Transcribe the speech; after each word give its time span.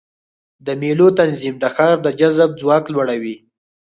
د 0.65 0.67
مېلو 0.81 1.07
تنظیم 1.19 1.55
د 1.59 1.65
ښار 1.75 1.95
د 2.05 2.07
جذب 2.19 2.49
ځواک 2.61 2.83
لوړوي. 2.93 3.35